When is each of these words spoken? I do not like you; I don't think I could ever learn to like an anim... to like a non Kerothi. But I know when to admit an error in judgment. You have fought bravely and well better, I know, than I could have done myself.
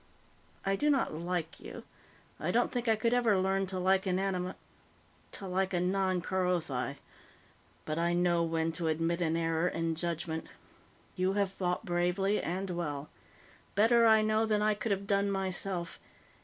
I 0.65 0.75
do 0.75 0.89
not 0.89 1.13
like 1.13 1.59
you; 1.59 1.83
I 2.39 2.49
don't 2.49 2.71
think 2.71 2.87
I 2.87 2.95
could 2.95 3.13
ever 3.13 3.37
learn 3.37 3.67
to 3.67 3.77
like 3.77 4.07
an 4.07 4.17
anim... 4.17 4.55
to 5.33 5.47
like 5.47 5.75
a 5.75 5.79
non 5.79 6.23
Kerothi. 6.23 6.95
But 7.85 7.99
I 7.99 8.13
know 8.13 8.41
when 8.41 8.71
to 8.71 8.87
admit 8.87 9.21
an 9.21 9.37
error 9.37 9.67
in 9.67 9.93
judgment. 9.93 10.47
You 11.15 11.33
have 11.33 11.51
fought 11.51 11.85
bravely 11.85 12.41
and 12.41 12.71
well 12.71 13.11
better, 13.75 14.07
I 14.07 14.23
know, 14.23 14.47
than 14.47 14.63
I 14.63 14.73
could 14.73 14.89
have 14.91 15.05
done 15.05 15.29
myself. 15.29 15.99